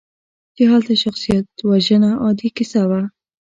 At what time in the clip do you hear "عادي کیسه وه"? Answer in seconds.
2.23-3.01